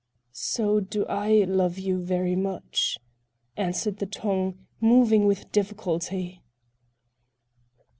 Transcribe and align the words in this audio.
"So 0.33 0.79
do 0.79 1.05
I 1.07 1.43
love 1.43 1.77
you 1.77 1.99
very 1.99 2.35
much," 2.35 2.97
answered 3.55 3.97
the 3.97 4.07
tongue, 4.07 4.65
moving 4.79 5.27
with 5.27 5.51
difficulty. 5.51 6.41